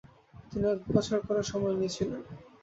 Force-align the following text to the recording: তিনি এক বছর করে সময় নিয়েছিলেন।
তিনি 0.49 0.65
এক 0.73 0.79
বছর 0.93 1.17
করে 1.27 1.41
সময় 1.43 1.75
নিয়েছিলেন। 1.79 2.21